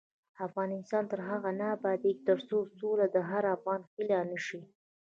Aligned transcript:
افغانستان 0.47 1.03
تر 1.11 1.19
هغو 1.29 1.51
نه 1.59 1.65
ابادیږي، 1.77 2.21
ترڅو 2.27 2.57
سوله 2.77 3.05
د 3.15 3.17
هر 3.29 3.43
افغان 3.55 3.81
هیله 3.93 4.19
نشي. 4.31 4.61